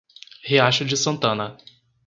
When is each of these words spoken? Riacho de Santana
Riacho 0.47 0.83
de 0.83 0.97
Santana 0.97 1.55